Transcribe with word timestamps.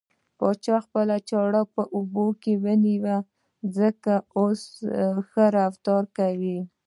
پاچا 0.37 0.77
خپله 0.85 1.15
چاړه 1.29 1.61
په 1.73 1.81
اوبو 1.95 2.25
کې 2.41 2.53
وينې 2.63 2.95
ځکه 3.77 4.13
اوس 4.39 4.61
ښه 5.29 5.45
رفتار 5.57 6.03
کوي. 6.17 6.59